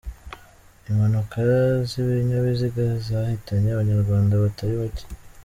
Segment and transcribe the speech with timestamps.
[0.89, 1.39] Impanuka
[1.89, 5.05] z’ibinyabiziga zahitanye Abanyarwanda batari bake